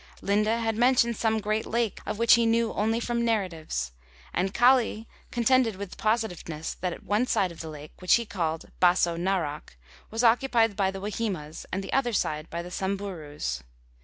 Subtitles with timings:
[0.23, 3.91] Linde had mentioned some great lake, of which he knew only from narratives,
[4.33, 9.15] and Kali contended with positiveness that one side of that lake, which he called Basso
[9.15, 9.75] Narok,
[10.09, 12.13] was occupied by the Wahimas, and the other
[12.49, 13.61] by the Samburus.